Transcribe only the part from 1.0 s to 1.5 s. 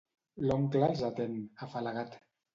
atén,